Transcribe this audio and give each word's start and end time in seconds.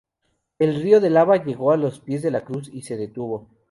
El 0.57 0.81
río 0.81 0.99
de 0.99 1.11
lava 1.11 1.37
llegó 1.43 1.71
a 1.73 1.77
los 1.77 1.99
pies 1.99 2.23
de 2.23 2.31
la 2.31 2.43
cruz, 2.43 2.71
y 2.73 2.81
se 2.81 2.97
detuvo. 2.97 3.45